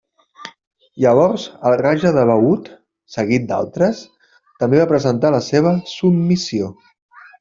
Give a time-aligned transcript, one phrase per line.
[1.03, 2.71] Llavors el raja de Baud,
[3.17, 4.01] seguit d'altres,
[4.65, 6.73] també va presentar la seva submissió.